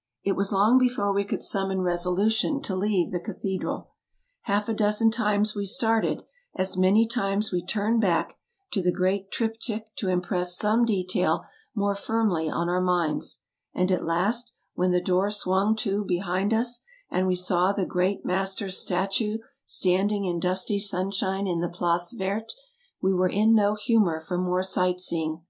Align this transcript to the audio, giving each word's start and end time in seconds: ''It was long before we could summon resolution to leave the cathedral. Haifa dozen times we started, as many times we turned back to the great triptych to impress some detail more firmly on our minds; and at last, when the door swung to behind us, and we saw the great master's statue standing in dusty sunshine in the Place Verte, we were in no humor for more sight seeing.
''It 0.24 0.32
was 0.34 0.50
long 0.50 0.78
before 0.78 1.12
we 1.12 1.26
could 1.26 1.42
summon 1.42 1.82
resolution 1.82 2.62
to 2.62 2.74
leave 2.74 3.10
the 3.10 3.20
cathedral. 3.20 3.90
Haifa 4.46 4.72
dozen 4.72 5.10
times 5.10 5.54
we 5.54 5.66
started, 5.66 6.24
as 6.56 6.78
many 6.78 7.06
times 7.06 7.52
we 7.52 7.62
turned 7.62 8.00
back 8.00 8.38
to 8.72 8.80
the 8.80 8.90
great 8.90 9.30
triptych 9.30 9.84
to 9.96 10.08
impress 10.08 10.56
some 10.56 10.86
detail 10.86 11.44
more 11.74 11.94
firmly 11.94 12.48
on 12.48 12.70
our 12.70 12.80
minds; 12.80 13.42
and 13.74 13.92
at 13.92 14.06
last, 14.06 14.54
when 14.72 14.90
the 14.90 15.02
door 15.02 15.30
swung 15.30 15.76
to 15.76 16.02
behind 16.02 16.54
us, 16.54 16.80
and 17.10 17.26
we 17.26 17.36
saw 17.36 17.70
the 17.70 17.84
great 17.84 18.24
master's 18.24 18.78
statue 18.78 19.36
standing 19.66 20.24
in 20.24 20.40
dusty 20.40 20.78
sunshine 20.78 21.46
in 21.46 21.60
the 21.60 21.68
Place 21.68 22.12
Verte, 22.12 22.54
we 23.02 23.12
were 23.12 23.28
in 23.28 23.54
no 23.54 23.74
humor 23.74 24.18
for 24.18 24.38
more 24.38 24.62
sight 24.62 24.98
seeing. 24.98 25.42